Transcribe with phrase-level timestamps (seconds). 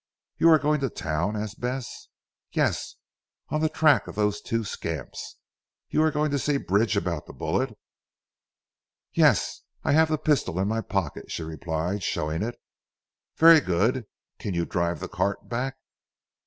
[0.39, 2.07] "You are going to Town?" asked Bess.
[2.53, 2.95] "Yes!
[3.49, 5.37] On the track of those two scamps.
[5.91, 7.77] You are going to see Bridge about that bullet?"
[9.13, 9.61] "Yes!
[9.83, 12.59] I have the pistol in my pocket," she replied showing it.
[13.35, 14.07] "Very good.
[14.39, 15.75] Can you drive the cart back?"